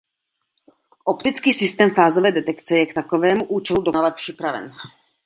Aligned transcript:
Optický 1.03 1.53
systém 1.53 1.93
fázové 1.93 2.31
detekce 2.31 2.77
je 2.77 2.85
k 2.85 2.93
takovému 2.93 3.45
účelu 3.45 3.81
dokonale 3.81 4.11
připraven. 4.11 4.73